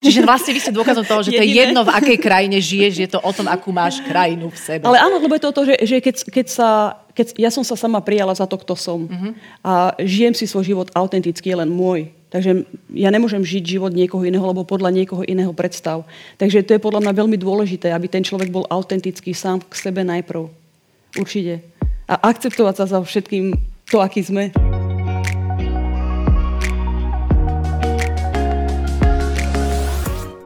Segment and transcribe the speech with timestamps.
[0.00, 3.08] Čiže vlastne vy ste dôkazom toho, že to je jedno, v akej krajine žiješ, je
[3.12, 4.88] to o tom, akú máš krajinu v sebe.
[4.88, 6.68] Ale áno, lebo je to o to, že, že keď, keď sa,
[7.12, 9.32] keď ja som sa sama prijala za to, kto som uh-huh.
[9.60, 12.08] a žijem si svoj život autenticky, len môj.
[12.32, 12.64] Takže
[12.96, 16.08] ja nemôžem žiť život niekoho iného, alebo podľa niekoho iného predstav.
[16.40, 20.00] Takže to je podľa mňa veľmi dôležité, aby ten človek bol autentický sám k sebe
[20.00, 20.48] najprv.
[21.20, 21.60] Určite.
[22.08, 23.52] A akceptovať sa za všetkým
[23.90, 24.48] to, aký sme.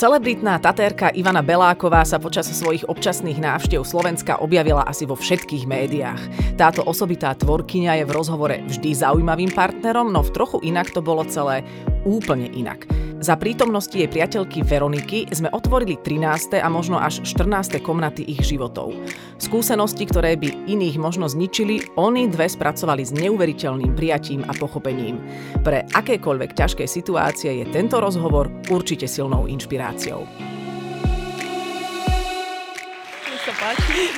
[0.00, 6.56] Celebritná tatérka Ivana Beláková sa počas svojich občasných návštev Slovenska objavila asi vo všetkých médiách.
[6.56, 11.20] Táto osobitá tvorkyňa je v rozhovore vždy zaujímavým partnerom, no v trochu inak to bolo
[11.28, 11.60] celé
[12.08, 12.88] úplne inak.
[13.20, 16.56] Za prítomnosti jej priateľky Veroniky sme otvorili 13.
[16.56, 17.76] a možno až 14.
[17.84, 18.96] komnaty ich životov.
[19.36, 25.20] Skúsenosti, ktoré by iných možno zničili, oni dve spracovali s neuveriteľným prijatím a pochopením.
[25.60, 30.24] Pre akékoľvek ťažké situácie je tento rozhovor určite silnou inšpiráciou.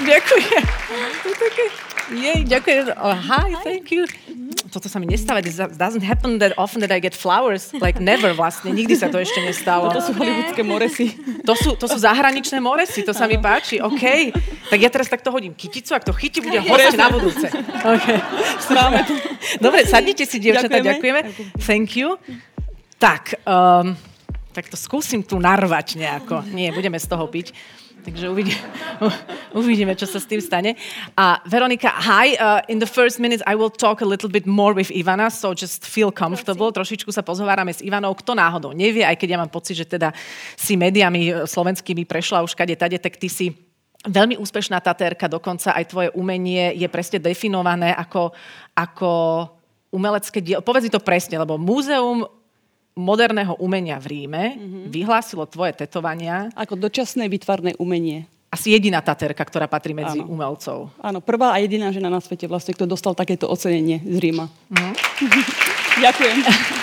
[0.06, 0.62] Ďakujem.
[1.27, 1.92] To také...
[2.12, 2.92] Jej, ďakujem.
[3.00, 4.05] Oh, hi, thank you
[4.72, 5.44] toto sa mi nestáva.
[5.44, 7.77] It doesn't happen that often that I get flowers.
[7.77, 8.72] Like never vlastne.
[8.72, 9.92] Nikdy sa to ešte nestalo.
[9.92, 11.12] To sú hollywoodské moresy.
[11.44, 13.05] To sú, to sú zahraničné moresy.
[13.05, 13.84] To sa mi páči.
[13.84, 14.33] OK.
[14.72, 15.92] Tak ja teraz takto hodím kyticu.
[15.92, 17.52] Ak to chytí, bude host na budúce.
[17.83, 18.18] Okay.
[19.60, 20.80] Dobre, sadnite si, dievčatá.
[20.80, 21.20] Ďakujeme.
[21.28, 21.60] Ďakujeme.
[21.60, 22.16] Thank you.
[22.96, 23.98] Tak, um,
[24.55, 26.46] tak to skúsim tu narvať nejako.
[26.55, 27.52] Nie, budeme z toho piť.
[28.03, 28.58] Takže uvidíme,
[29.62, 30.75] uvidíme, čo sa s tým stane.
[31.14, 32.34] A Veronika, hi.
[32.34, 35.55] Uh, in the first minutes I will talk a little bit more with Ivana, so
[35.55, 36.75] just feel comfortable.
[36.75, 38.11] Trošičku sa pozhovárame s Ivanou.
[38.19, 40.11] Kto náhodou nevie, aj keď ja mám pocit, že teda
[40.58, 43.55] si médiami uh, slovenskými prešla už kade tade, tak ty si
[44.02, 48.34] veľmi úspešná tatérka, dokonca aj tvoje umenie je presne definované ako,
[48.74, 49.11] ako
[49.95, 50.67] umelecké dielo.
[50.67, 52.27] Povedz to presne, lebo múzeum
[52.92, 54.85] moderného umenia v Ríme mm-hmm.
[54.92, 56.53] vyhlásilo tvoje tetovania.
[56.53, 58.29] Ako dočasné vytvarné umenie.
[58.53, 60.29] Asi jediná taterka, ktorá patrí medzi Áno.
[60.29, 60.92] umelcov.
[61.01, 64.52] Áno, prvá a jediná žena na svete vlastne, kto dostal takéto ocenenie z Ríma.
[64.69, 64.95] Mm.
[66.05, 66.36] Ďakujem.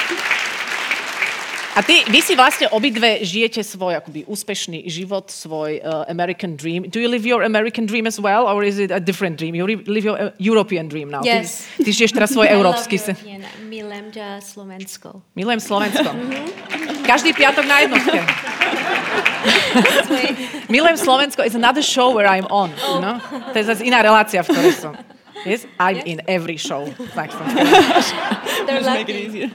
[1.79, 6.84] A ty, vy si vlastne obidve žijete svoj akoby úspešný život, svoj uh, American dream.
[6.84, 9.56] Do you live your American dream as well, or is it a different dream?
[9.56, 11.23] You live your uh, European dream now.
[11.23, 11.63] Yes.
[11.79, 13.16] Ty, ty žiješ teraz svoj európsky sen.
[13.72, 14.12] Milujem
[14.44, 15.23] Slovensko.
[15.39, 16.12] Milujem Slovensko.
[16.12, 17.07] Mm-hmm.
[17.16, 18.19] Každý piatok na jednotke.
[20.68, 22.75] Milujem Slovensko is another show where I'm on.
[22.84, 23.00] Oh.
[23.00, 23.23] Know?
[23.23, 25.00] To je zase iná relácia, v ktorej som.
[25.45, 26.05] Yes, I'm yes.
[26.05, 26.85] in every show.
[28.66, 29.51] They're lucky.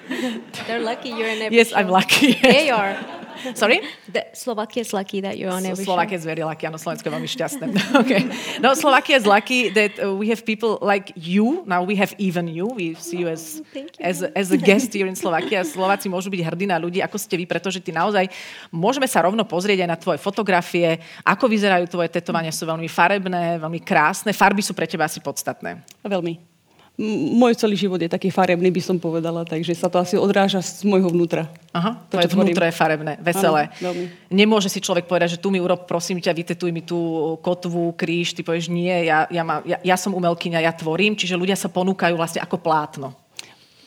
[0.67, 1.77] They're lucky you're in every yes, show.
[1.77, 2.29] I'm lucky.
[2.29, 2.43] Yes.
[2.43, 3.24] They are.
[3.55, 3.83] Sorry?
[4.09, 6.67] The Slovakia is lucky that you're on every Slovakia is very lucky.
[6.67, 7.65] Áno, Slovensko je veľmi šťastné.
[8.03, 8.23] okay.
[8.63, 11.67] No, Slovakia is lucky that uh, we have people like you.
[11.67, 12.71] Now we have even you.
[12.71, 13.87] We see you as, you.
[14.01, 15.67] as, as a guest here in Slovakia.
[15.67, 18.31] Slováci môžu byť hrdí na ľudí, ako ste vy, pretože ty naozaj
[18.71, 23.59] môžeme sa rovno pozrieť aj na tvoje fotografie, ako vyzerajú tvoje tetovania, sú veľmi farebné,
[23.59, 24.31] veľmi krásne.
[24.31, 25.83] Farby sú pre teba asi podstatné.
[26.07, 26.54] Veľmi
[26.99, 30.87] môj celý život je taký farebný, by som povedala, takže sa to asi odráža z
[30.87, 31.51] môjho vnútra.
[31.75, 33.67] Aha, to je vnútro je farebné, veselé.
[33.83, 37.99] Ano, Nemôže si človek povedať, že tu mi urob, prosím ťa, vytetuj mi tú kotvu,
[37.99, 41.59] kríž, ty povieš, nie, ja, ja, má, ja, ja som umelkyňa, ja tvorím, čiže ľudia
[41.59, 43.11] sa ponúkajú vlastne ako plátno.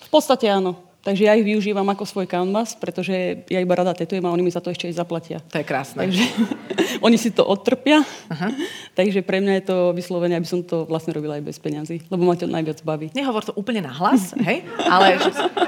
[0.03, 0.86] V podstate áno.
[1.07, 4.51] Takže ja ich využívam ako svoj canvas, pretože ja iba rada tetujem a oni mi
[4.51, 5.39] za to ešte aj zaplatia.
[5.39, 6.03] To je krásne.
[6.03, 6.19] Takže
[7.07, 8.03] oni si to odtrpia.
[8.27, 8.51] Aha.
[8.99, 12.27] Takže pre mňa je to vyslovene, aby som to vlastne robila aj bez peňazí, lebo
[12.27, 13.07] ma to najviac baví.
[13.15, 14.67] Nehovor to úplne na hlas, hej?
[14.83, 15.15] ale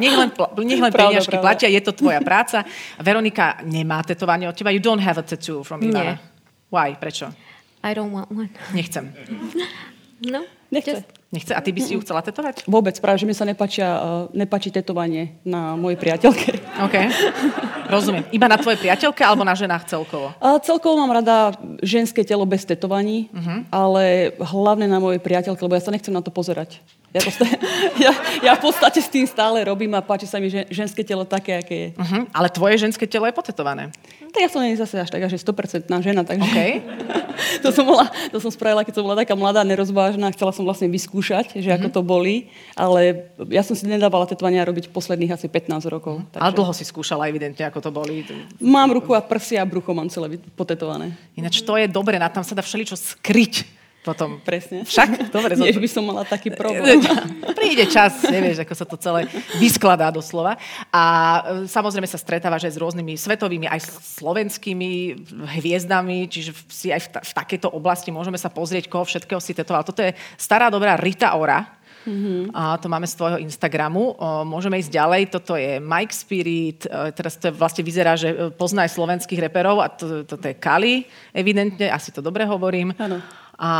[0.04, 0.28] nech len,
[0.68, 1.46] nech len pravda, peniažky pravda.
[1.48, 2.68] platia, je to tvoja práca.
[3.00, 4.76] Veronika nemá tetovanie od teba.
[4.76, 6.20] You don't have a tattoo from Ivana.
[6.68, 7.00] Why?
[7.00, 7.32] Prečo?
[7.80, 8.52] I don't want one.
[8.76, 9.08] Nechcem.
[10.24, 10.44] No.
[10.72, 10.91] Nechce.
[10.91, 11.53] Just Nechce?
[11.53, 12.66] A ty by si ju chcela tetovať?
[12.66, 14.02] Vôbec, práve, že mi sa nepáčia, uh,
[14.34, 16.58] nepáči tetovanie na mojej priateľke.
[16.90, 16.96] OK.
[17.85, 18.26] Rozumiem.
[18.34, 20.34] Iba na tvojej priateľke alebo na ženách celkovo?
[20.41, 21.53] Uh, celkovo mám rada
[21.85, 23.61] ženské telo bez tetovaní, uh-huh.
[23.70, 26.82] ale hlavne na mojej priateľke, lebo ja sa nechcem na to pozerať.
[27.09, 27.41] Ja, to
[28.06, 28.11] ja,
[28.46, 31.58] ja v podstate s tým stále robím a páči sa mi že, ženské telo také,
[31.58, 31.90] aké je.
[31.97, 32.29] Uh-huh.
[32.29, 33.90] Ale tvoje ženské telo je potetované.
[34.29, 36.46] Tak ja som nie zase až taká, že 100% žena, takže...
[36.46, 36.85] Okay.
[37.66, 40.85] to, som bola, to som spravila, keď som bola taká mladá, nerozvážna, chcela som vlastne
[40.85, 41.78] vyskúšať, že mm-hmm.
[41.82, 41.96] ako mhm.
[41.97, 42.35] to boli,
[42.78, 46.22] ale ja som si nedávala tetovania robiť posledných asi 15 rokov.
[46.29, 46.46] Takže...
[46.46, 48.22] Ale dlho si skúšala evidentne, ako to boli.
[48.61, 51.17] Mám ruku a prsia a brucho mám celé potetované.
[51.34, 54.40] Ináč to je dobre, na tam sa dá všeličo skryť potom...
[54.40, 54.87] Presne.
[54.87, 55.28] Však?
[55.35, 55.59] Dobre.
[55.59, 57.03] Nie, že by som mala taký problém.
[57.59, 59.28] Príde čas, nevieš, ako sa to celé
[59.59, 60.55] vyskladá doslova.
[60.87, 63.84] A e, samozrejme sa stretávaš aj s rôznymi svetovými, aj
[64.19, 64.91] slovenskými
[65.59, 69.51] hviezdami, čiže si aj v, ta- v takejto oblasti môžeme sa pozrieť, koho všetkého si
[69.51, 69.84] tetoval.
[69.84, 72.55] Toto je stará dobrá Rita Ora, Mm-hmm.
[72.55, 74.16] A to máme z tvojho Instagramu.
[74.16, 75.22] O, môžeme ísť ďalej.
[75.35, 76.87] Toto je Mike Spirit.
[76.87, 79.84] E, teraz to je, vlastne vyzerá, že e, pozná aj slovenských reperov.
[79.84, 81.03] A to, toto je Kali,
[81.35, 81.91] evidentne.
[81.91, 82.96] Asi to dobre hovorím.
[82.96, 83.19] Áno.
[83.59, 83.72] A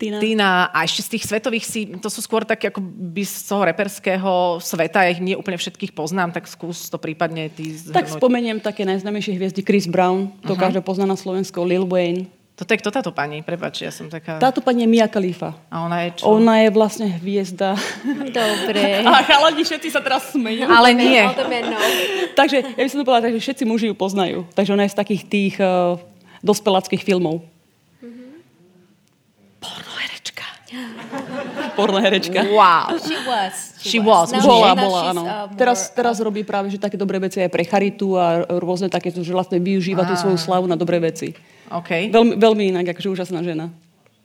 [0.00, 0.16] Tina.
[0.16, 0.50] Tina.
[0.72, 4.56] A ešte z tých svetových si, to sú skôr také ako by z toho reperského
[4.56, 8.16] sveta, ja ich nie úplne všetkých poznám, tak skús to prípadne ty Tak zhrnúť.
[8.16, 10.62] spomeniem také najznámejšie hviezdy Chris Brown, to uh-huh.
[10.64, 12.32] každý pozná na Slovensku, Lil Wayne.
[12.56, 13.40] Toto je kto táto pani?
[13.40, 14.36] Prepač, ja som taká...
[14.36, 15.56] Táto pani je Mia Khalifa.
[15.72, 16.28] A ona je čo?
[16.28, 17.72] Ona je vlastne hviezda.
[18.36, 19.00] Dobre.
[19.00, 20.68] A chalani všetci sa teraz smejú.
[20.68, 21.24] Ale nie.
[21.24, 21.80] Know.
[22.36, 24.44] Takže ja by som to povedala, tak, že všetci muži ju poznajú.
[24.52, 25.96] Takže ona je z takých tých uh,
[26.44, 27.48] dospeláckých filmov.
[31.80, 32.44] Porná herečka.
[32.44, 33.00] Wow.
[33.00, 33.54] She was.
[33.80, 34.28] She was.
[34.28, 35.22] Now Bola, she- bola, áno.
[35.24, 39.24] uh, Teraz, teraz robí práve že také dobré veci aj pre charitu a rôzne takéto,
[39.24, 41.32] že vlastne využíva tú svoju slavu na dobré veci.
[41.72, 42.12] OK.
[42.12, 43.72] Veľmi, veľmi inak, akože úžasná žena.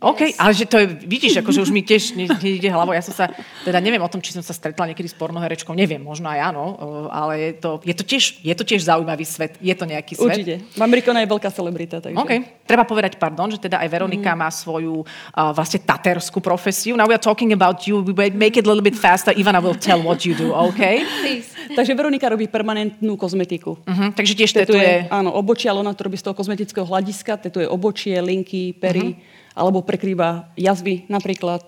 [0.04, 2.92] OK, ale že to je, vidíš, akože už mi tiež ne- nejde hlavou.
[2.92, 3.32] Ja som sa,
[3.64, 6.64] teda neviem o tom, či som sa stretla niekedy s pornoherečkou, neviem, možno aj áno,
[6.68, 9.56] o, ale je to, je to, tiež, je to tiež zaujímavý svet.
[9.64, 10.44] Je to nejaký svet.
[10.44, 10.56] Určite.
[10.76, 12.04] Ona je veľká celebrita.
[12.04, 12.18] Takže.
[12.20, 12.32] OK.
[12.68, 14.38] Treba povedať, pardon, že teda aj Veronika mm.
[14.38, 17.00] má svoju uh, vlastne taterskú profesiu.
[17.00, 18.04] Now we are talking about you.
[18.04, 19.32] We make it a little bit faster.
[19.32, 20.82] Ivana will tell what you do, OK?
[21.24, 21.56] Please.
[21.72, 23.80] Takže Veronika robí permanentnú kozmetiku.
[23.80, 24.10] Uh-huh.
[24.14, 24.94] Takže tiež Tetuje, tetuje...
[25.10, 29.18] áno, obočie, ale ona to robí z toho kozmetického hľadiska, tetuje obočie, linky, pery,
[29.56, 31.64] alebo prekrýva jazvy napríklad.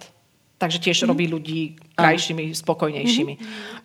[0.57, 3.34] Takže tiež robí ľudí krajšími, spokojnejšími.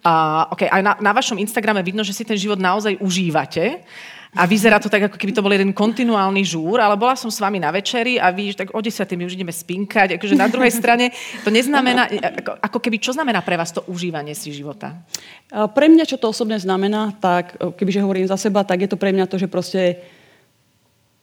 [0.09, 3.85] A, okay, aj na, na vašom Instagrame vidno, že si ten život naozaj užívate.
[4.33, 7.37] A vyzerá to tak, ako keby to bol jeden kontinuálny žúr, ale bola som s
[7.37, 9.05] vami na večeri a vy, že tak o 10.
[9.05, 10.17] my už ideme spinkať.
[10.17, 11.13] Akože na druhej strane
[11.45, 12.09] to neznamená,
[12.41, 15.05] ako, ako keby, čo znamená pre vás to užívanie si života?
[15.53, 19.13] Pre mňa, čo to osobne znamená, tak kebyže hovorím za seba, tak je to pre
[19.13, 20.01] mňa to, že proste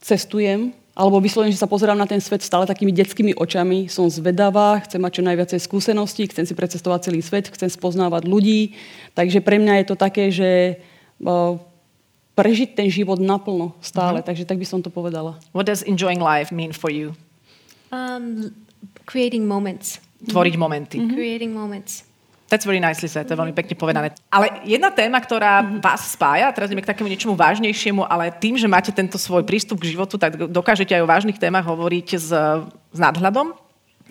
[0.05, 3.87] cestujem, alebo vyslovene, že sa pozerám na ten svet stále takými detskými očami.
[3.87, 8.75] Som zvedavá, chcem mať čo najviacej skúseností, chcem si precestovať celý svet, chcem spoznávať ľudí.
[9.15, 10.81] Takže pre mňa je to také, že
[12.35, 14.23] prežiť ten život naplno stále.
[14.23, 15.39] Takže tak by som to povedala.
[15.55, 17.15] What does enjoying life mean for you?
[17.91, 18.51] Um,
[19.07, 20.03] creating moments.
[20.19, 20.99] Tvoriť momenty.
[21.15, 22.08] Creating moments.
[22.49, 24.09] That's very nicely said, to je veľmi pekne povedané.
[24.33, 28.65] Ale jedna téma, ktorá vás spája, teraz ideme k takému niečomu vážnejšiemu, ale tým, že
[28.65, 32.29] máte tento svoj prístup k životu, tak dokážete aj o vážnych témach hovoriť s,
[32.73, 33.53] s nadhľadom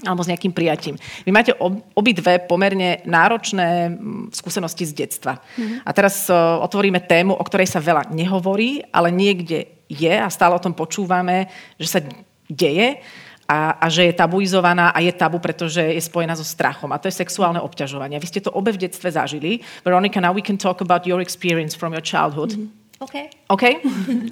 [0.07, 0.95] alebo s nejakým prijatím.
[1.27, 5.43] Vy máte ob, obidve pomerne náročné mm, skúsenosti z detstva.
[5.83, 10.55] A teraz uh, otvoríme tému, o ktorej sa veľa nehovorí, ale niekde je a stále
[10.55, 11.51] o tom počúvame,
[11.83, 12.01] že sa
[12.47, 13.03] deje
[13.49, 16.93] a, a že je tabuizovaná a je tabu, pretože je spojená so strachom.
[16.93, 18.21] A to je sexuálne obťažovanie.
[18.21, 19.65] Vy ste to obe v detstve zažili.
[19.81, 22.53] Veronica, now we can talk about your experience from your childhood.
[23.01, 23.31] Okay.
[23.49, 23.81] Okay?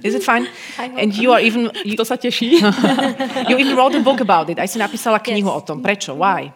[0.05, 0.45] Is it fine?
[0.79, 0.93] I.
[1.01, 1.73] And you are even...
[1.87, 2.61] You, Kto sa teší?
[3.49, 4.61] you even wrote a book about it.
[4.61, 5.57] Aj si napísala knihu Yes.
[5.57, 5.79] o tom.
[5.81, 6.13] Prečo?
[6.19, 6.53] Why?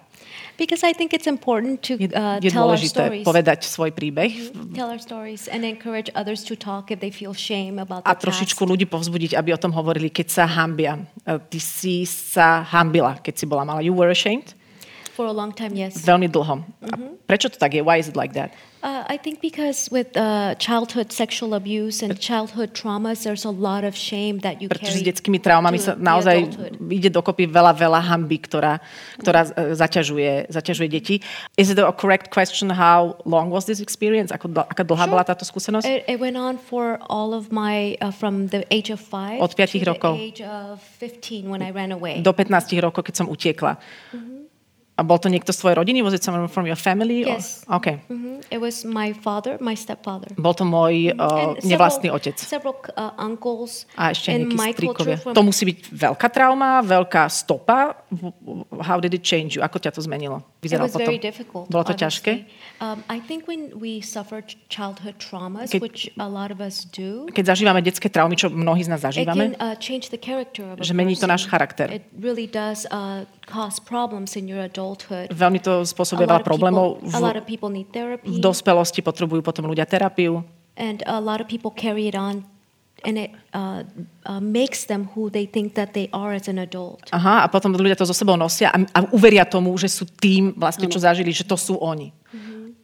[0.60, 3.24] Because I think it's important to uh, je tell our stories.
[3.24, 7.80] povedať svoj príbeh Tell our stories and encourage others to talk if they feel shame
[7.80, 11.00] about a trošičku ľudí povzbudiť, aby o tom hovorili, keď sa hambia.
[11.24, 13.80] E, Ty si sa hambila, keď si bola malá.
[13.80, 14.52] You were ashamed?
[15.16, 16.00] For a long time, yes.
[16.06, 16.62] Veľmi dlho.
[16.86, 16.94] A
[17.26, 17.82] prečo to tak je?
[17.82, 18.54] Why is it like that?
[18.80, 23.84] Uh, I think because with uh, childhood sexual abuse and childhood traumas, there's a lot
[23.84, 26.48] of shame that you Pretože s detskými traumami sa naozaj
[26.88, 28.80] ide dokopy veľa, veľa hamby, ktorá,
[29.20, 31.20] ktorá e, zaťažuje, zaťažuje deti.
[31.60, 34.32] Is it a correct question how long was this experience?
[34.32, 35.12] Ako, aká dlhá Sure.
[35.12, 35.84] bola táto skúsenosť?
[35.84, 39.52] It, it went on for all of my, uh, from the age of five Od
[39.52, 40.16] piatich to rokov.
[40.16, 42.24] the age of 15 when I ran away.
[42.24, 43.76] Do 15 rokov, keď som utiekla.
[45.00, 46.04] A bol to niekto z tvojej rodiny?
[46.04, 47.24] Was it someone from your family?
[47.24, 47.64] or- Yes.
[47.64, 48.04] Okay.
[48.06, 48.44] Mhm.
[48.52, 50.28] It was my father, my stepfather.
[50.36, 52.36] Bol to môj uh, And nevlastný several- otec.
[52.36, 55.16] Several uh, uncles A ešte nejakí strikovia.
[55.16, 57.96] from To musí byť veľká trauma, veľká stopa.
[58.82, 59.62] How did it change you?
[59.62, 60.44] Ako ťa to zmenilo?
[60.60, 61.08] It Vyzeralo was potom?
[61.08, 61.72] very difficult.
[61.72, 62.44] Bolo to ťažké?
[62.80, 66.84] Um, I think when we suffer ch- childhood traumas, Keď- which a lot of us
[66.84, 70.20] do, Keď zažívame detské traumy, čo mnohí z nás it zažívame, can uh, change the
[70.20, 71.88] character of a že mení to náš charakter.
[71.88, 75.26] It really does uh, cause problems in your adulthood.
[75.30, 76.98] veľmi to spôsobuje veľa problémov.
[77.00, 77.14] V,
[78.22, 80.42] v dospelosti potrebujú potom ľudia terapiu.
[80.76, 82.40] and a lot of people carry it on,
[83.04, 83.84] and it uh,
[84.24, 87.04] uh, makes them who they think that they are as an adult.
[87.12, 90.56] Aha, a potom ľudia to so sebou nosia a, a uveria tomu, že sú tým,
[90.56, 92.16] vlastne, čo zažili, že to sú oni.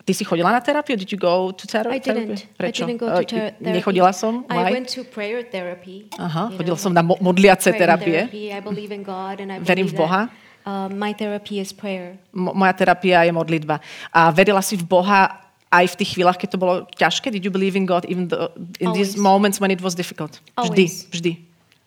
[0.06, 0.94] Ty si chodila na terapiu?
[0.94, 2.38] Did you go to tera- I therapy?
[2.38, 2.54] didn't.
[2.54, 2.86] Prečo?
[2.86, 3.75] I didn't go to Eh, ter- therapy.
[3.75, 4.46] Nechodila som?
[4.46, 4.70] I Why?
[4.70, 6.06] went to prayer therapy.
[6.14, 8.30] Aha, chodila know, som na mo- modliace terapie.
[8.30, 8.54] therapy.
[8.54, 10.30] I believe in God and I Verím v believe Boha.
[10.30, 12.18] that Uh, my therapy is prayer.
[12.35, 13.78] M- moja terapia je modlitba.
[14.11, 15.38] A verila si v Boha
[15.70, 17.30] aj v tých chvíľach, keď to bolo ťažké?
[17.30, 18.50] Did you believe in God even the,
[18.82, 19.23] in these Always.
[19.23, 20.42] moments when it was difficult?
[20.58, 20.94] Vždy, Always.
[21.14, 21.32] vždy.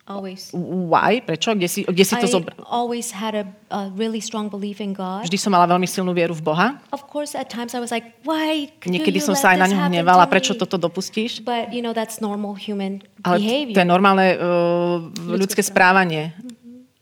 [0.10, 0.50] Always.
[0.90, 1.22] Why?
[1.22, 1.54] Prečo?
[1.54, 2.58] Kde si, kde si to zobral?
[2.66, 5.22] always had a, a really strong belief in God.
[5.22, 6.82] Vždy som mala veľmi silnú vieru v Boha.
[6.90, 9.58] Of course, at times I was like, why do Niekedy you som let sa aj
[9.62, 10.60] na this ňu happen hnevala, to prečo me?
[10.66, 11.46] toto dopustíš?
[11.46, 13.76] But, you know, that's normal human Ale behavior.
[13.78, 14.98] to je normálne uh,
[15.30, 16.34] ľudské správanie.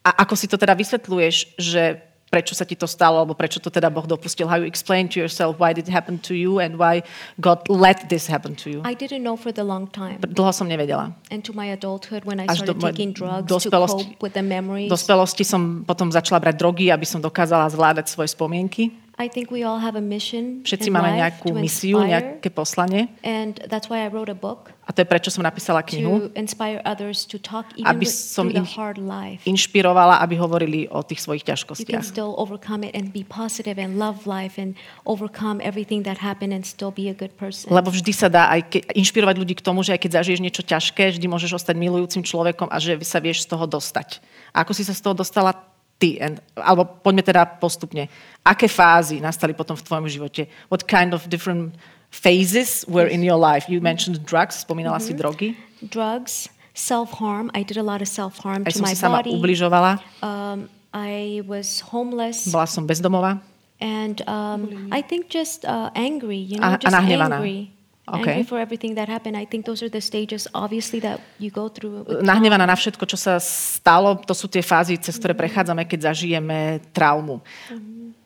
[0.08, 3.68] A ako si to teda vysvetľuješ, že prečo sa ti to stalo, alebo prečo to
[3.68, 4.48] teda Boh dopustil?
[4.48, 7.04] How you explain to yourself why did it happen to you and why
[7.40, 8.80] God let this happen to you?
[8.84, 10.20] I didn't know for the long time.
[10.24, 11.16] Dlho som nevedela.
[11.32, 14.24] And to my adulthood, when I Až do started mojej taking drugs to dospelosti- cope
[14.24, 18.32] with the memories, Do spielosti som potom začala brať drogy, aby som dokázala zvládať svoje
[18.32, 18.92] spomienky.
[19.18, 23.10] I think we all have a mission Všetci máme nejakú misiu, nejaké poslanie.
[23.26, 26.30] and that's why I wrote a book A to je prečo som napísala knihu.
[26.30, 29.42] to inspire others to talk even Aby som in- the hard life.
[29.44, 32.06] Inšpirovala, aby hovorili o tých svojich ťažkostiach.
[32.06, 36.62] still overcome it and be positive and love life and overcome everything that happened and
[36.62, 37.74] still be a good person.
[37.74, 40.62] Lebo vždy sa dá aj ke- inšpirovať ľudí k tomu, že aj keď zažiješ niečo
[40.62, 44.22] ťažké, vždy môžeš ostať milujúcim človekom a že sa vieš z toho dostať.
[44.54, 45.58] A ako si sa z toho dostala
[45.98, 46.18] ty?
[46.22, 48.08] And, alebo poďme teda postupne.
[48.46, 50.46] Aké fázy nastali potom v tvojom živote?
[50.70, 51.76] What kind of different
[52.10, 53.68] phases were in your life?
[53.68, 55.58] You mentioned drugs, spomínala si drogy.
[55.84, 57.52] Drugs, self-harm.
[57.54, 59.34] I did a lot of self-harm Aj to som my si sama body.
[59.36, 60.00] ubližovala.
[60.24, 63.38] Um, I was homeless Bola som bezdomová.
[63.78, 67.38] and um, I think just uh, angry, you A- a know, just nahnevaná.
[67.38, 67.70] angry.
[68.08, 68.40] Okay.
[68.40, 69.36] Angry for everything that happened.
[69.36, 72.08] I think those are the stages, obviously, that you go through.
[72.24, 76.80] Nahnevaná na všetko, čo sa stalo, to sú tie fázy, cez ktoré prechádzame, keď zažijeme
[76.96, 77.44] traumu.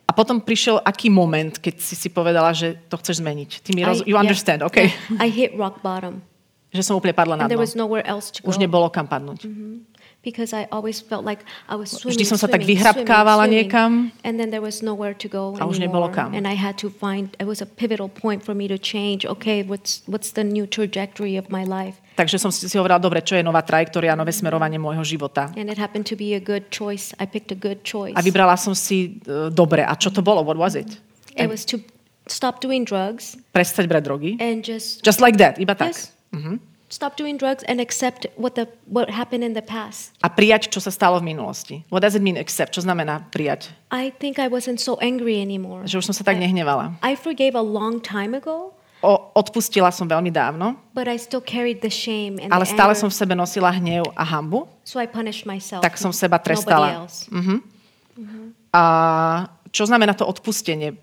[0.05, 3.49] A potom prišiel aký moment, keď si si povedala, že to chceš zmeniť?
[3.65, 4.05] Ty mi roz...
[4.05, 4.77] I- You yeah, understand, OK?
[4.85, 5.17] yeah.
[5.17, 6.21] I hit rock bottom,
[6.69, 7.57] Že som úplne padla na dno.
[7.57, 8.53] was nowhere else to go.
[8.53, 9.49] Už nebolo kam padnúť.
[10.21, 13.89] Because I always felt like I was Vždy swimming, som sa tak vyhrabkávala swimming, niekam.
[14.21, 16.33] and then there was nowhere to go A už nebolo kam.
[16.37, 17.33] And I had to find.
[17.41, 19.25] It was a pivotal point for me to change.
[19.25, 21.97] Okay, what's what's the new trajectory of my life?
[22.15, 25.49] Takže som si hovorila, dobre, čo je nová trajektória, nové smerovanie môjho života.
[25.57, 27.15] And it happened to be a good choice.
[27.17, 28.13] I picked a good choice.
[28.13, 29.81] A vybrala som si uh, dobre.
[29.81, 30.45] A čo to bolo?
[30.45, 31.01] What was it?
[31.33, 31.79] It was to
[32.27, 34.31] stop doing drugs Prestať brať drogy?
[34.37, 35.95] and just Just like that, iba tak.
[35.95, 36.11] yes,
[36.91, 40.11] stop doing drugs and accept what the what happened in the past.
[40.21, 41.87] A prijať, čo sa stalo v minulosti.
[41.87, 42.75] What does it mean accept?
[42.75, 43.71] Čo znamená prijať?
[43.89, 45.87] I think I wasn't so angry anymore.
[45.87, 46.99] Že už som sa tak nehnevala.
[47.01, 51.81] I forgave a long time ago, O, odpustila som veľmi dávno, but I still carried
[51.81, 54.69] the shame and ale stále som v sebe nosila hnev a hambu.
[54.85, 55.81] So I punished myself.
[55.81, 57.09] Tak som seba trestala.
[57.09, 57.25] else.
[58.69, 58.83] A
[59.73, 60.93] čo znamená to odpustenie?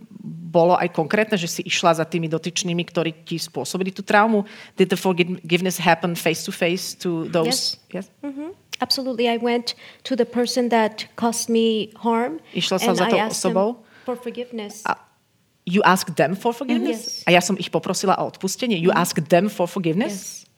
[0.48, 4.48] Bolo aj konkrétne, že si išla za tými dotyčnými, ktorí ti spôsobili tú traumu?
[4.80, 7.76] Did the forgiveness happen face to face to those?
[7.92, 8.08] Yes.
[8.24, 8.56] Mhm.
[8.80, 9.28] Absolutely.
[9.28, 9.74] I went
[10.08, 13.68] to the person that caused me harm Išla and za tou osobou?
[14.06, 14.86] for forgiveness.
[14.86, 14.96] A
[15.68, 17.20] you asked them for forgiveness?
[17.20, 17.28] Yes.
[17.28, 18.80] A ja som ich poprosila o odpustenie?
[18.80, 20.14] You asked them for forgiveness?
[20.14, 20.48] yes.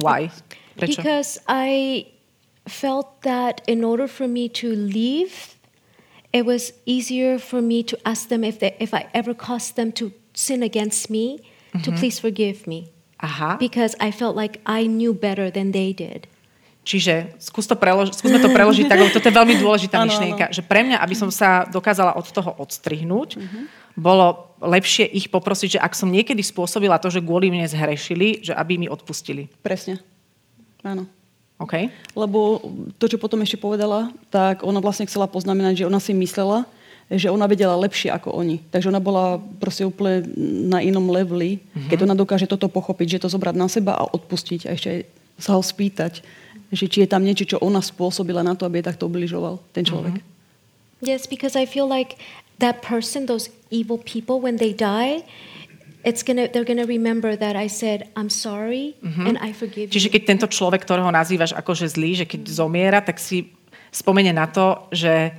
[0.00, 0.30] Why?
[0.78, 1.02] Prečo?
[1.02, 2.06] Because I
[2.66, 5.53] felt that in order for me to leave,
[6.34, 9.94] it was easier for me to ask them if they, if I ever caused them
[10.02, 11.98] to sin against me, to Mm-hmm.
[11.98, 12.90] please forgive me.
[13.18, 13.56] Aha.
[13.58, 16.26] Because I felt like I knew better than they did.
[16.84, 20.60] Čiže skús to prelož, skúsme to preložiť tak, lebo toto je veľmi dôležitá myšlienka, že
[20.60, 23.40] pre mňa, aby som sa dokázala od toho odstrihnúť,
[23.96, 28.52] bolo lepšie ich poprosiť, že ak som niekedy spôsobila to, že kvôli mne zhrešili, že
[28.52, 29.48] aby mi odpustili.
[29.64, 29.98] Presne.
[30.84, 31.08] Áno.
[31.58, 31.90] OK?
[32.18, 32.60] Lebo
[32.98, 36.66] to, čo potom ešte povedala, tak ona vlastne chcela poznamenať, že ona si myslela,
[37.12, 38.64] že ona vedela lepšie ako oni.
[38.72, 40.24] Takže ona bola proste úplne
[40.66, 41.88] na inom leveli, mm-hmm.
[41.92, 45.00] keď ona dokáže toto pochopiť, že to zobrať na seba a odpustiť a ešte aj
[45.38, 46.22] sa ho spýtať,
[46.74, 49.86] že či je tam niečo, čo ona spôsobila na to, aby jej takto ubližoval ten
[49.86, 50.18] človek.
[50.18, 50.32] Mm-hmm.
[51.04, 52.16] Yes, because I feel like
[52.58, 55.22] that person, those evil people, when they die,
[56.04, 60.22] it's gonna they're gonna remember that I said I'm sorry and I forgive Čiže keď
[60.24, 63.50] tento človek, ktorého nazývaš akože zlý, že keď zomiera, tak si
[63.90, 65.32] spomene na to, že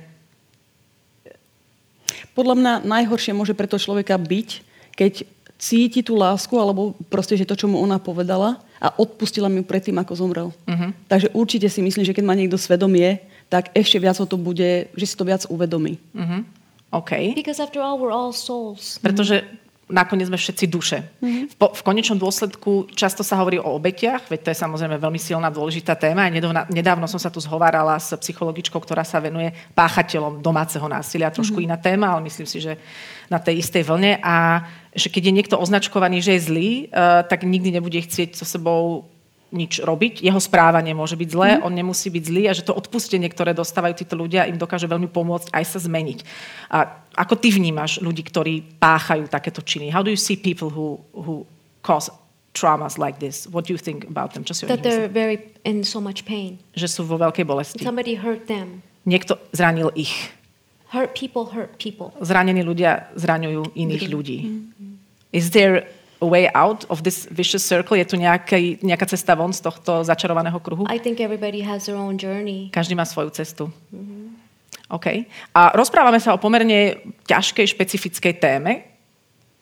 [2.36, 4.48] Podľa mňa najhoršie môže pre toho človeka byť,
[4.92, 5.24] keď
[5.56, 9.64] cíti tú lásku, alebo proste, že to, čo mu ona povedala a odpustila mi ju
[9.64, 10.48] predtým, ako zomrel.
[10.68, 10.92] Uh-huh.
[11.08, 14.92] Takže určite si myslím, že keď má niekto svedomie, tak ešte viac ho to bude,
[14.92, 15.96] že si to viac uvedomí.
[16.12, 16.44] uh-huh,
[16.92, 17.32] OK.
[17.32, 19.00] Because after all, we're all souls.
[19.00, 19.48] Pretože
[19.86, 20.98] nakoniec sme všetci duše.
[21.22, 25.20] V, po, v konečnom dôsledku často sa hovorí o obetiach, veď to je samozrejme veľmi
[25.22, 26.26] silná dôležitá téma.
[26.26, 31.30] Nedávno, nedávno som sa tu zhovárala s psychologičkou, ktorá sa venuje páchateľom domáceho násilia.
[31.30, 32.74] Trošku iná téma, ale myslím si, že
[33.30, 34.18] na tej istej vlne.
[34.26, 38.42] A že keď je niekto označkovaný, že je zlý, uh, tak nikdy nebude chcieť so
[38.42, 39.06] sebou
[39.54, 41.62] nič robiť, jeho správanie môže byť zlé, mm.
[41.62, 45.06] on nemusí byť zlý a že to odpustenie, ktoré dostávajú títo ľudia, im dokáže veľmi
[45.06, 46.18] pomôcť aj sa zmeniť.
[46.70, 49.94] A ako ty vnímaš ľudí, ktorí páchajú takéto činy?
[49.94, 51.46] How do you see people who, who
[51.86, 52.10] cause
[52.56, 53.46] traumas like this?
[53.46, 54.42] What do you think about them?
[54.42, 56.58] Čo si That they're very in so much pain.
[56.74, 57.80] Že sú vo veľkej bolesti.
[57.84, 58.82] Somebody hurt them.
[59.06, 60.12] Niekto zranil ich.
[60.90, 62.10] Hurt people hurt people.
[62.18, 64.38] Zranení ľudia zraňujú iných ľudí.
[65.30, 65.84] Is there
[66.20, 67.96] way out of this vicious circle?
[67.96, 70.88] Je tu nejaký, nejaká cesta von z tohto začarovaného kruhu?
[70.88, 72.72] I think everybody has their own journey.
[72.72, 73.68] Každý má svoju cestu.
[74.86, 75.26] OK.
[75.50, 78.86] A rozprávame sa o pomerne ťažkej, špecifickej téme.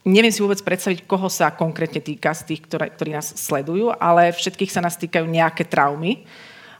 [0.04, 4.36] Neviem si vôbec predstaviť, koho sa konkrétne týka z tých, ktoré, ktorí nás sledujú, ale
[4.36, 6.28] všetkých sa nás týkajú nejaké traumy.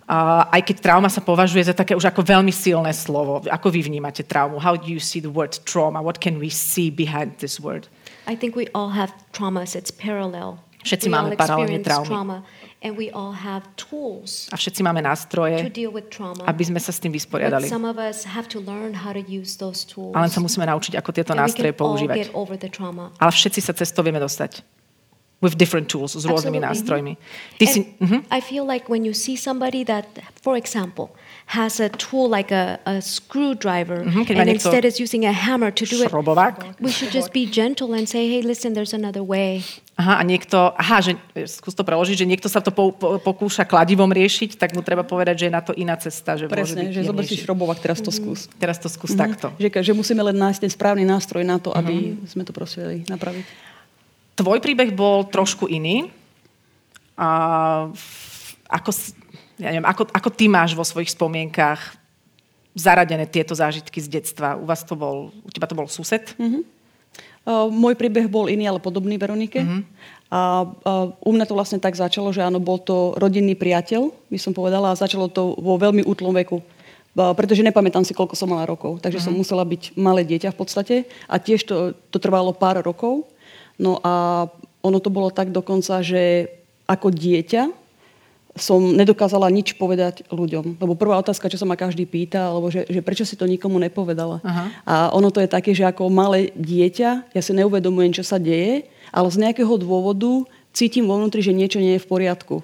[0.04, 3.40] Uh, aj keď trauma sa považuje za také už ako veľmi silné slovo.
[3.48, 4.60] Ako vy vnímate traumu?
[4.60, 6.04] How do you see the word trauma?
[6.04, 7.88] What can we see behind this word?
[8.26, 9.76] I think we all have traumas.
[9.76, 10.58] It's parallel.
[10.84, 12.08] Všetci we máme paralelne traumy.
[12.08, 12.38] trauma,
[12.84, 16.44] and we all have tools A všetci máme to nástroje, deal with trauma.
[16.44, 17.64] aby sme sa s tým vysporiadali.
[17.72, 20.12] some of us have to learn how to use those tools.
[20.12, 22.28] Ale len sa musíme naučiť, ako tieto and nástroje používať.
[23.16, 24.60] Ale všetci sa cez to vieme dostať.
[25.44, 27.20] With different tools, s rôznymi nástrojmi.
[27.60, 28.24] Ty si, mhm.
[28.32, 30.08] I feel like when you see somebody that,
[30.40, 31.12] for example,
[31.52, 35.68] has a tool like a, a screwdriver, Mhm, má and instead is using a hammer
[35.68, 36.80] to do it, šrobovák.
[36.80, 39.60] we should just be gentle and say, hey, listen, there's another way.
[40.00, 43.20] Aha, a niekto, aha, že, e, skús to preložiť, že niekto sa to po, po,
[43.20, 46.34] pokúša kladivom riešiť, tak mu treba povedať, že je na to iná cesta.
[46.40, 48.48] Že môže Presne, byť že zober si šrobovák, teraz to skús.
[48.56, 49.52] Teraz to skús takto.
[49.60, 53.04] Že, že musíme len nájsť ten správny nástroj na to, aby sme to proste vedeli
[53.06, 53.73] napraviť.
[54.34, 56.10] Tvoj príbeh bol trošku iný.
[57.14, 57.28] A
[58.66, 58.90] ako,
[59.62, 61.78] ja neviem, ako, ako ty máš vo svojich spomienkách
[62.74, 64.58] zaradené tieto zážitky z detstva?
[64.58, 66.34] U vás to bol, u teba to bol sused?
[67.46, 69.62] Uh, môj príbeh bol iný, ale podobný Veronike.
[70.34, 74.38] A uh, u mňa to vlastne tak začalo, že áno, bol to rodinný priateľ, by
[74.42, 76.58] som povedala, a začalo to vo veľmi útlom veku.
[77.14, 78.98] Pretože nepamätám si, koľko som mala rokov.
[78.98, 80.94] Takže som musela byť malé dieťa v podstate.
[81.30, 83.30] A tiež to, to trvalo pár rokov.
[83.80, 84.46] No a
[84.84, 86.50] ono to bolo tak dokonca, že
[86.84, 87.84] ako dieťa
[88.54, 90.78] som nedokázala nič povedať ľuďom.
[90.78, 93.82] Lebo prvá otázka, čo sa ma každý pýta, alebo že, že prečo si to nikomu
[93.82, 94.38] nepovedala.
[94.46, 94.64] Aha.
[94.86, 98.86] A ono to je také, že ako malé dieťa, ja si neuvedomujem, čo sa deje,
[99.10, 102.62] ale z nejakého dôvodu cítim vo vnútri, že niečo nie je v poriadku.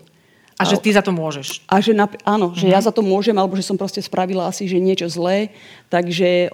[0.61, 1.65] A že ty za to môžeš.
[1.65, 4.69] A že napr- áno, že ja za to môžem, alebo že som proste spravila asi,
[4.69, 5.57] že niečo zlé.
[5.89, 6.53] Takže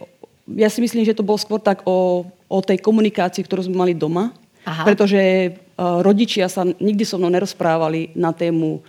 [0.54, 3.92] ja si myslím, že to bolo skôr tak o, o tej komunikácii, ktorú sme mali
[3.98, 4.30] doma.
[4.66, 4.82] Aha.
[4.82, 8.82] Pretože uh, rodičia sa nikdy so mnou nerozprávali na tému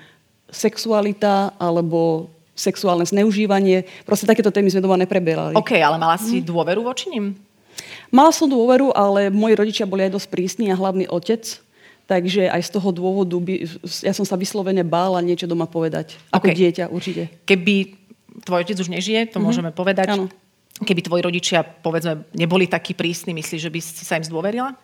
[0.49, 3.85] sexualita alebo sexuálne zneužívanie.
[4.01, 5.53] Proste takéto témy sme doma nepreberali.
[5.53, 7.37] OK, ale mala si dôveru voči nim?
[8.09, 11.45] Mala som dôveru, ale moji rodičia boli aj dosť prísni a hlavný otec.
[12.07, 13.67] Takže aj z toho dôvodu by,
[14.01, 16.15] ja som sa vyslovene bála niečo doma povedať.
[16.31, 16.55] Ako OK.
[16.55, 17.27] dieťa určite.
[17.43, 17.99] Keby
[18.47, 20.15] tvoj otec už nežije, to môžeme povedať.
[20.15, 20.31] Áno.
[20.77, 24.77] Keby tvoji rodičia, povedzme, neboli takí prísni, myslíš, že by si sa im zdôverila?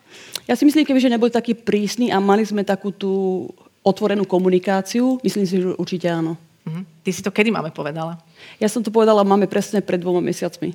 [0.50, 3.46] Ja si myslím, keby, že neboli takí prísni a mali sme takú tú
[3.86, 6.34] otvorenú komunikáciu, myslím si, že určite áno.
[6.66, 6.82] Mhm.
[7.04, 8.18] Ty si to kedy máme povedala?
[8.58, 10.74] Ja som to povedala máme presne pred dvoma mesiacmi.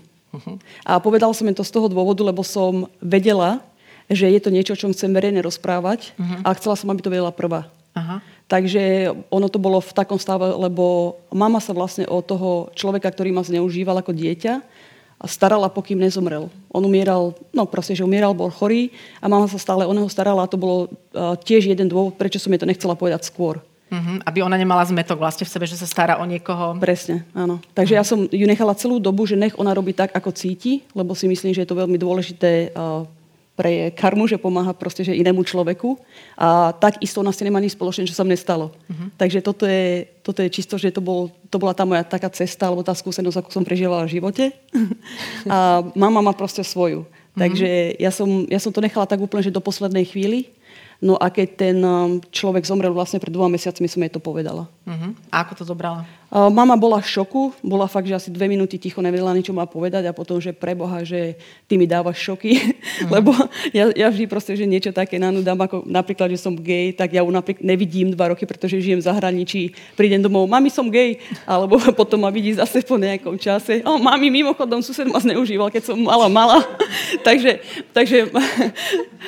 [0.85, 3.65] A povedala som im to z toho dôvodu, lebo som vedela,
[4.13, 6.13] že je to niečo, o čom chcem verejne rozprávať
[6.45, 7.69] a chcela som, aby to vedela prvá.
[7.97, 8.21] Aha.
[8.49, 13.33] Takže ono to bolo v takom stave, lebo mama sa vlastne o toho človeka, ktorý
[13.33, 14.65] ma zneužíval ako dieťa,
[15.19, 16.47] a starala, pokým nezomrel.
[16.71, 20.47] On umieral, no proste, že umieral, bol chorý a mama sa stále o neho starala
[20.47, 23.59] a to bolo uh, tiež jeden dôvod, prečo som jej to nechcela povedať skôr.
[23.89, 24.21] Mhm.
[24.29, 26.77] Aby ona nemala zmetok vlastne v sebe, že sa stará o niekoho.
[26.77, 27.59] Presne, áno.
[27.73, 31.17] Takže ja som ju nechala celú dobu, že nech ona robí tak, ako cíti, lebo
[31.17, 33.09] si myslím, že je to veľmi dôležité uh,
[33.59, 35.99] pre karmu, že pomáha proste že inému človeku.
[36.38, 38.71] A takisto ona si nemá nič spoločné, čo sa mne stalo.
[39.18, 42.71] Takže toto je, toto je čisto, že to, bol, to bola tá moja taká cesta,
[42.71, 44.55] alebo tá skúsenosť, ako som prežívala v živote.
[45.51, 47.03] A mama má proste svoju.
[47.35, 50.55] Takže ja som, ja som to nechala tak úplne, že do poslednej chvíli.
[50.99, 54.66] No a keď ten um, človek zomrel vlastne pred dvoma mesiacmi, som jej to povedala.
[54.83, 55.31] Mhm.
[55.31, 56.03] A ako to zobrala?
[56.29, 60.05] Mama bola v šoku, bola fakt, že asi dve minúty ticho nevedela ničo má povedať
[60.05, 62.77] a potom, že preboha, že ty mi dávaš šoky,
[63.14, 63.33] lebo
[63.73, 67.25] ja, ja vždy proste, že niečo také nanudám, ako napríklad, že som gay, tak ja
[67.25, 71.17] ju napríklad nevidím dva roky, pretože žijem v zahraničí, prídem domov, mami som gay,
[71.49, 75.93] alebo potom ma vidí zase po nejakom čase, o mami, mimochodom, sused ma zneužíval, keď
[75.93, 76.61] som mala mala.
[77.27, 77.64] takže,
[77.97, 78.29] takže,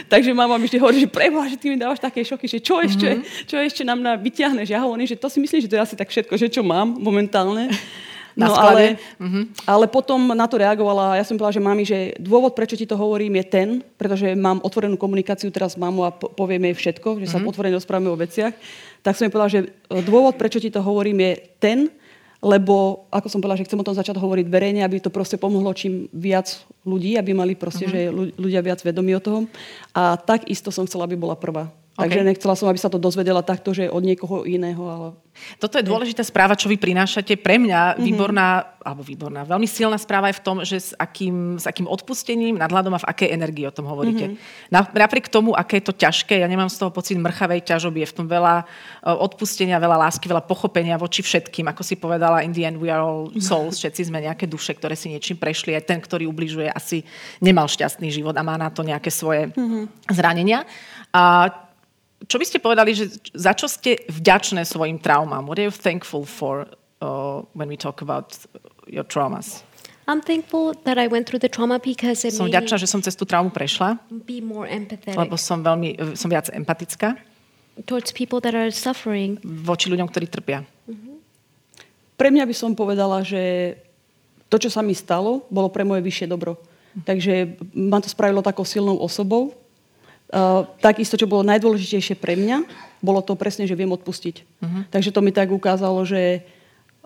[0.05, 2.77] takže mama mi vždy hovorí, že preboha, že ty mi dávaš také šoky, že čo
[2.77, 4.69] ešte, čo ešte nám na vyťahneš.
[4.69, 6.90] Ja hovorím, že to si myslím, že to je asi tak všetko, že čo mám
[6.97, 7.71] momentálne.
[8.31, 8.95] na No sklade.
[9.19, 12.87] ale, ale potom na to reagovala, ja som povedala, že mami, že dôvod, prečo ti
[12.87, 16.79] to hovorím, je ten, pretože mám otvorenú komunikáciu teraz s mamou a po- povieme jej
[16.79, 18.55] všetko, že sa otvorene rozprávame o veciach,
[19.03, 19.69] tak som jej povedala, že e,
[20.01, 21.79] dôvod, prečo ti to hovorím, je ten,
[22.41, 25.75] lebo, ako som povedala, že chcem o tom začať hovoriť verejne, aby to proste pomohlo
[25.75, 26.49] čím viac
[26.87, 29.45] ľudí, aby mali proste, že ľu- ľudia viac vedomí o tom.
[29.93, 31.69] A takisto som chcela, aby bola prvá.
[31.91, 32.29] Takže OK.
[32.33, 35.09] nechcela som, aby sa to dozvedela takto, že od niekoho iného, ale
[35.57, 37.33] Toto je dôležitá správa, čo vy prinášate.
[37.35, 38.03] Pre mňa Mhm.
[38.05, 38.49] výborná,
[38.81, 42.93] alebo výborná, veľmi silná správa je v tom, že s akým, s akým odpustením, nadhľadom
[42.97, 44.33] a v akej energii o tom hovoríte.
[44.33, 44.37] Mhm.
[44.69, 48.11] Na, napriek tomu, aké je to ťažké, ja nemám z toho pocit mrchavej ťažoby, je
[48.13, 48.65] v tom veľa e,
[49.11, 51.69] odpustenia, veľa lásky, veľa pochopenia voči všetkým.
[51.69, 54.93] Ako si povedala, in the end we are all souls, všetci sme nejaké duše, ktoré
[54.95, 55.73] si niečím prešli.
[55.73, 57.01] Aj ten, ktorý ubližuje, asi
[57.41, 59.89] nemal šťastný život a má na to nejaké svoje Mhm.
[60.13, 60.65] zranenia.
[61.11, 61.49] A
[62.29, 65.47] čo by ste povedali, že za čo ste vďačné svojim traumám?
[65.49, 66.69] What are you thankful for
[67.01, 68.37] uh, when we talk about
[68.85, 69.65] your traumas?
[70.11, 73.15] I'm thankful that I went through the trauma because it Som vďačná, že som cez
[73.15, 77.15] tú traumu prešla, be more empathetic lebo som veľmi, som viac empatická
[77.87, 79.39] towards people that are suffering.
[79.45, 80.67] voči ľuďom, ktorí trpia.
[82.21, 83.77] Pre mňa by som povedala, že
[84.53, 86.61] to, čo sa mi stalo, bolo pre moje vyššie dobro.
[87.07, 89.55] Takže ma to spravilo takou silnou osobou.
[90.31, 92.63] Uh, takisto, čo bolo najdôležitejšie pre mňa,
[93.03, 94.63] bolo to presne, že viem odpustiť.
[94.63, 94.87] Uh-huh.
[94.87, 96.47] Takže to mi tak ukázalo, že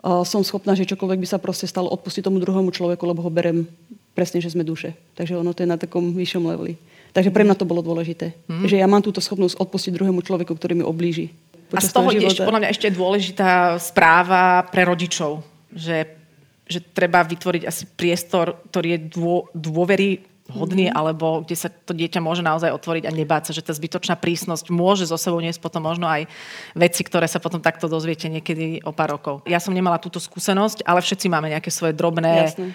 [0.05, 3.33] uh, som schopná, že čokoľvek by sa proste stalo, odpustiť tomu druhému človeku, lebo ho
[3.33, 3.65] berem
[4.13, 4.93] presne, že sme duše.
[5.17, 6.77] Takže ono to je na takom vyššom leveli.
[7.17, 8.37] Takže pre mňa to bolo dôležité.
[8.45, 8.69] Uh-huh.
[8.69, 11.33] Že ja mám túto schopnosť odpustiť druhému človeku, ktorý mi oblíži.
[11.73, 12.45] A z toho ešte, života.
[12.45, 15.41] podľa mňa ešte dôležitá správa pre rodičov,
[15.73, 16.13] že,
[16.69, 20.99] že treba vytvoriť asi priestor, ktorý je dô, dôvery hodný, mm-hmm.
[20.99, 24.69] alebo kde sa to dieťa môže naozaj otvoriť a nebáť sa, že tá zbytočná prísnosť
[24.69, 26.29] môže so sebou niesť potom možno aj
[26.77, 29.41] veci, ktoré sa potom takto dozviete niekedy o pár rokov.
[29.49, 32.53] Ja som nemala túto skúsenosť, ale všetci máme nejaké svoje drobné...
[32.53, 32.69] Jasné.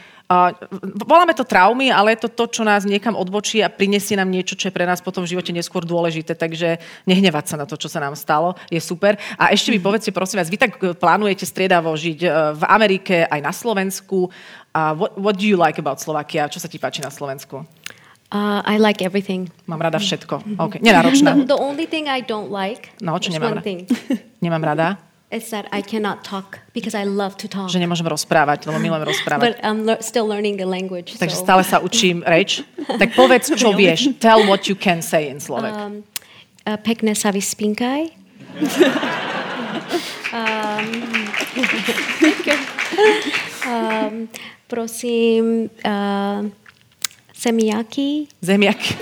[1.10, 4.54] Voláme to traumy, ale je to to, čo nás niekam odbočí a prinesie nám niečo,
[4.54, 6.38] čo je pre nás potom v živote neskôr dôležité.
[6.38, 9.18] Takže nehnevať sa na to, čo sa nám stalo, je super.
[9.34, 13.26] A ešte mi povedzte, prosím vás, vy tak eh, plánujete striedavo žiť eh, v Amerike,
[13.26, 14.30] aj na Slovensku.
[14.70, 16.46] Uh, what, what do you like about Slovakia?
[16.46, 17.66] Čo sa ti páči na Slovensku?
[18.30, 19.50] Uh, I like everything.
[19.66, 20.46] Mám rada všetko.
[20.70, 20.78] Okay.
[20.78, 21.34] Nenáročná.
[21.34, 23.66] The, the only thing I don't like No, čo nemám rada?
[24.38, 24.88] Nemám rada,
[25.30, 27.70] It's that I cannot talk because I love to talk.
[27.70, 29.46] že nemôžem rozprávať, lebo milujem rozprávať.
[29.46, 31.14] But I'm le- still learning the language.
[31.22, 31.46] Takže so.
[31.46, 32.66] stále sa učím reč.
[32.98, 34.10] Tak povedz, čo vieš.
[34.18, 35.70] Tell what you can say in Slovak.
[35.70, 36.02] Um,
[36.66, 38.10] uh, pekne sa vyspinkaj.
[40.34, 40.86] um,
[43.70, 44.14] um,
[44.66, 46.42] prosím, uh,
[47.30, 48.26] semiaky.
[48.42, 48.98] Zemiaky.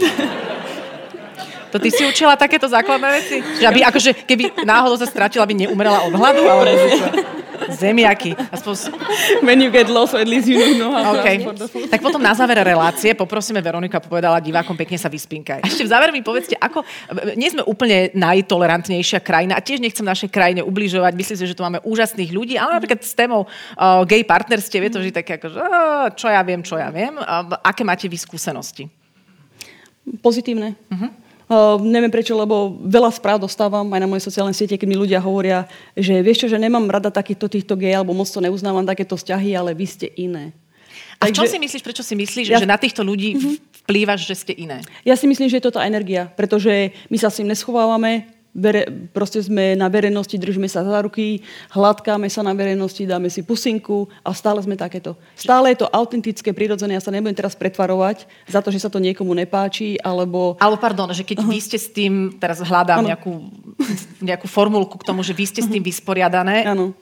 [1.72, 3.36] To ty si učila takéto základné veci?
[3.60, 6.42] Že aby, akože, keby náhodou sa stratila, aby neumrela od hladu?
[6.48, 6.72] Ale
[7.68, 8.32] Zemiaky.
[8.54, 8.74] Aspoň...
[9.42, 11.28] When you get lost, at least you know how to OK.
[11.28, 11.90] ask for the food.
[11.90, 15.60] Tak potom na záver relácie poprosíme Veronika, povedala divákom, pekne sa vyspinkaj.
[15.60, 16.86] A ešte v závere mi povedzte, ako...
[17.36, 21.12] Nie sme úplne najtolerantnejšia krajina a tiež nechcem našej krajine ubližovať.
[21.18, 24.92] Myslím si, že tu máme úžasných ľudí, ale napríklad s témou uh, gay partnerstiev je
[24.94, 27.18] to vždy také ako, že uh, čo ja viem, čo ja viem.
[27.18, 28.88] Uh, aké máte vy skúsenosti?
[30.24, 30.72] Pozitívne.
[30.88, 31.10] Uh-huh.
[31.48, 35.16] Uh, neviem prečo, lebo veľa správ dostávam aj na moje sociálne siete, keď mi ľudia
[35.16, 35.64] hovoria,
[35.96, 39.56] že vieš čo, že nemám rada takýchto týchto gej, alebo moc to neuznávam takéto vzťahy,
[39.56, 40.52] ale vy ste iné.
[41.18, 44.28] A čo Takže- si myslíš, prečo si myslíš, Ja- že na týchto ľudí v- vplývaš,
[44.28, 44.84] že ste iné?
[45.08, 48.88] Ja si myslím, že je to tá energia, pretože my sa s tým neschovávame, vere,
[49.12, 54.08] proste sme na verejnosti, držíme sa za ruky, hladkáme sa na verejnosti, dáme si pusinku
[54.24, 55.14] a stále sme takéto.
[55.36, 58.98] Stále je to autentické, prirodzené, ja sa nebudem teraz pretvarovať za to, že sa to
[58.98, 60.56] niekomu nepáči, alebo...
[60.58, 63.32] Alebo pardon, že keď vy ste s tým, teraz hľadám nejakú,
[64.18, 66.96] nejakú formulku k tomu, že vy ste s tým vysporiadané, Áno.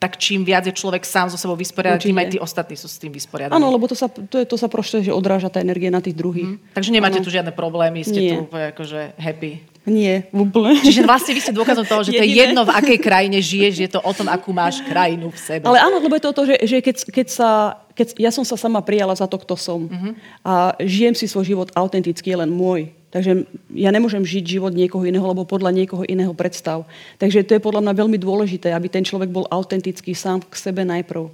[0.00, 2.98] tak čím viac je človek sám so sebou vysporiadaný, tým aj tí ostatní sú s
[2.98, 3.56] tým vysporiadaní.
[3.56, 6.18] Áno, lebo to sa, to, je, to sa proste, že odráža tá energia na tých
[6.18, 6.58] druhých.
[6.74, 7.24] Takže nemáte Áno.
[7.24, 8.32] tu žiadne problémy, ste Nie.
[8.34, 9.75] tu úplne akože happy.
[9.86, 10.82] Nie, úplne.
[10.82, 12.50] Čiže vlastne vy ste dôkazom toho, že to je Jediné.
[12.50, 15.62] jedno, v akej krajine žiješ, je to o tom, akú máš krajinu v sebe.
[15.62, 17.50] Ale áno, lebo je to o to, že, že keď, keď sa,
[17.94, 19.86] keď ja som sa sama prijala za to, kto som.
[19.86, 20.12] Uh-huh.
[20.42, 22.90] A žijem si svoj život autenticky, len môj.
[23.14, 26.82] Takže ja nemôžem žiť život niekoho iného, lebo podľa niekoho iného predstav.
[27.22, 30.82] Takže to je podľa mňa veľmi dôležité, aby ten človek bol autentický sám k sebe
[30.82, 31.30] najprv.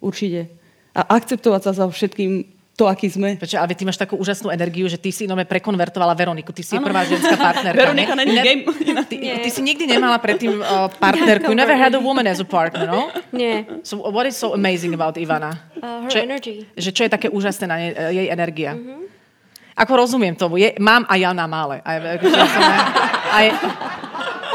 [0.00, 0.48] Určite.
[0.96, 3.36] A akceptovať sa za všetkým to, aký sme.
[3.36, 6.56] Prečo, ale ty máš takú úžasnú energiu, že ty si nome prekonvertovala Veroniku.
[6.56, 6.88] Ty si Áno.
[6.88, 7.76] prvá ženská partnerka.
[7.76, 8.24] Veronika ne?
[8.24, 8.62] není Ne- game.
[9.04, 11.52] Ty, ty si nikdy nemala predtým uh, partnerku.
[11.52, 13.12] You never had a woman as a partner, no?
[13.28, 13.68] Nie.
[13.84, 15.52] So what is so amazing about Ivana?
[15.76, 16.54] Uh, her Čo- energy.
[16.74, 18.72] Že čo je také úžasné na nej, jej energia?
[19.76, 20.56] Ako rozumiem tomu.
[20.56, 21.80] Je, mám a ja na mále.
[21.84, 21.96] I,
[23.32, 23.44] I,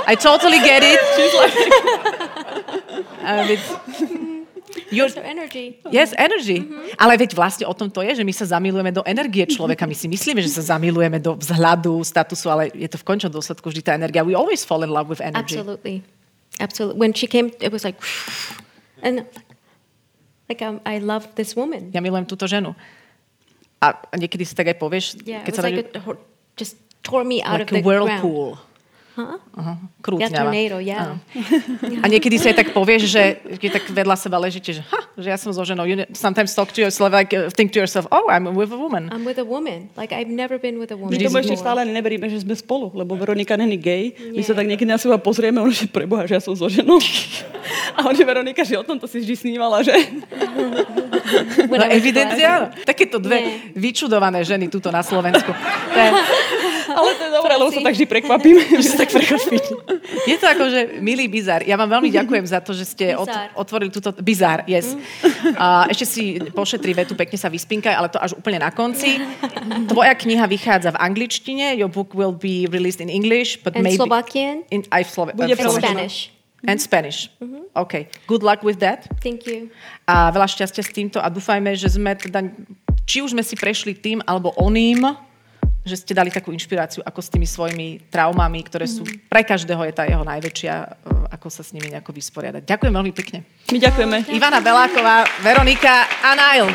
[0.10, 0.98] I totally get it.
[3.22, 4.17] I'm a bit-
[4.88, 5.84] You're, That's our energy.
[5.92, 6.64] Yes, energy.
[6.64, 6.96] Mm-hmm.
[6.96, 9.84] Ale veď vlastne o tom to je, že my sa zamilujeme do energie človeka.
[9.84, 13.68] My si myslíme, že sa zamilujeme do vzhľadu, statusu, ale je to v končnom dôsledku
[13.68, 14.24] vždy tá energia.
[14.24, 15.60] We always fall in love with energy.
[15.60, 16.08] Absolutely.
[16.64, 16.96] Absolutely.
[16.96, 18.00] When she came, it was like,
[19.04, 19.28] and
[20.48, 21.92] like um, I love this woman.
[21.92, 22.72] Ja milujem túto ženu.
[23.84, 26.16] A a niekedy si tak aj povieš, Yeah, keď sa like a,
[26.56, 28.08] just tore me out like of a the ground.
[28.08, 28.48] whirlpool.
[28.56, 28.66] Huh?
[29.18, 30.54] Aha, Yeah, krútňava.
[30.54, 31.02] tornado, yeah.
[31.10, 31.16] Áno.
[32.04, 33.24] A niekedy si aj tak povieš, že
[33.58, 35.90] keď tak vedľa seba ležíte, že, ha, že ja som so ženou.
[35.90, 39.10] You sometimes talk to yourself, like, uh, think to yourself, oh, I'm with a woman.
[39.10, 39.90] I'm with a woman.
[39.98, 42.94] Like I've never been with a woman My tomu ešte stále neveríme, že sme spolu,
[42.94, 44.14] lebo Veronika není gay.
[44.38, 47.02] My sa tak niekedy na seba pozrieme, on že preboha, že ja som so ženou.
[47.98, 49.92] A on že Veronika, že o tomto si vždy snívala, že...
[51.68, 52.68] No evidentne áno.
[52.86, 53.52] Takéto dve Nie.
[53.76, 55.52] vyčudované ženy tuto na Slovensku.
[55.52, 56.10] To je,
[56.98, 58.58] Ale to je dobré, lebo sa tak vždy prekvapím.
[58.82, 59.58] že sa tak prekvapí.
[60.26, 61.62] Je to ako, že milý bizar.
[61.62, 64.10] Ja vám veľmi ďakujem za to, že ste ot- otvorili túto...
[64.18, 64.98] Bizar, yes.
[65.62, 69.22] A ešte si pošetri vetu, pekne sa vyspinkaj, ale to až úplne na konci.
[69.86, 74.02] Tvoja kniha vychádza v angličtine, your book will be released in English, but And maybe...
[74.02, 75.62] Slovakian In, aj v Slove- Bude v.
[75.70, 76.34] Spanish.
[76.66, 77.30] And Spanish.
[77.78, 78.10] OK.
[78.26, 79.06] Good luck with that.
[79.22, 79.70] Thank you.
[80.10, 82.50] A veľa šťastia s týmto a dúfajme, že sme teda,
[83.06, 85.06] či už sme si prešli tým alebo oným,
[85.88, 89.94] že ste dali takú inšpiráciu, ako s tými svojimi traumami, ktoré sú, pre každého je
[89.96, 92.62] tá jeho najväčšia, eh, ako sa s nimi nejako vysporiadať.
[92.68, 93.48] Ďakujem veľmi pekne.
[93.72, 94.16] My ďakujeme.
[94.36, 96.68] Ivana Beláková, Veronika a Nail.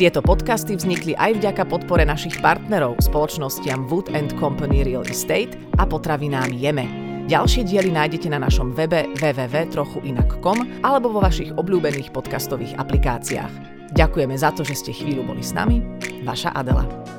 [0.00, 4.08] Tieto podcasty vznikli aj vďaka podpore našich partnerov, spoločnostiam Wood
[4.40, 6.88] Company Real Estate a potravinám Jeme.
[7.28, 13.79] Ďalšie diely nájdete na našom webe www.trochuinak.com alebo vo vašich obľúbených podcastových aplikáciách.
[13.90, 15.82] Ďakujeme za to, že ste chvíľu boli s nami.
[16.22, 17.09] Vaša Adela.